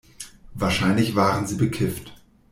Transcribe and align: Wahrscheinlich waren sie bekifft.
Wahrscheinlich 0.55 1.13
waren 1.15 1.45
sie 1.45 1.57
bekifft. 1.57 2.15